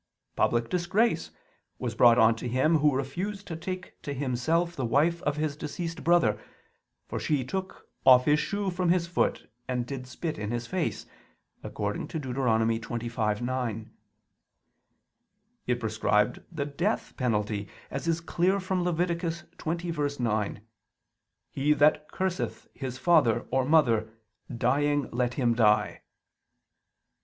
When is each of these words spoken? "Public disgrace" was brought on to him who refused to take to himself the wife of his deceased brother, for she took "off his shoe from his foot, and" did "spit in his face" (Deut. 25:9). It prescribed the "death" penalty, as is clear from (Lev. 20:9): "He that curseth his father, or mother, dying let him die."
"Public 0.35 0.67
disgrace" 0.67 1.29
was 1.77 1.93
brought 1.93 2.17
on 2.17 2.33
to 2.37 2.47
him 2.47 2.79
who 2.79 2.95
refused 2.95 3.45
to 3.45 3.55
take 3.55 4.01
to 4.01 4.15
himself 4.15 4.75
the 4.75 4.83
wife 4.83 5.21
of 5.21 5.37
his 5.37 5.55
deceased 5.55 6.03
brother, 6.03 6.39
for 7.07 7.19
she 7.19 7.43
took 7.45 7.87
"off 8.03 8.25
his 8.25 8.39
shoe 8.39 8.71
from 8.71 8.89
his 8.89 9.05
foot, 9.05 9.47
and" 9.67 9.85
did 9.85 10.07
"spit 10.07 10.39
in 10.39 10.49
his 10.49 10.65
face" 10.65 11.05
(Deut. 11.61 11.73
25:9). 11.73 13.89
It 15.67 15.79
prescribed 15.79 16.41
the 16.51 16.65
"death" 16.65 17.13
penalty, 17.15 17.67
as 17.91 18.07
is 18.07 18.21
clear 18.21 18.59
from 18.59 18.83
(Lev. 18.83 18.95
20:9): 18.97 20.61
"He 21.51 21.73
that 21.73 22.11
curseth 22.11 22.67
his 22.73 22.97
father, 22.97 23.45
or 23.51 23.63
mother, 23.65 24.09
dying 24.57 25.07
let 25.11 25.35
him 25.35 25.53
die." 25.53 26.01